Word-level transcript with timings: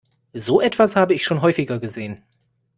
So 0.33 0.61
etwas 0.61 0.95
habe 0.95 1.13
ich 1.13 1.23
schon 1.23 1.43
häufiger 1.43 1.77
gesehen. 1.79 2.23